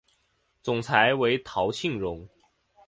[0.63, 2.27] 总裁为陶庆荣。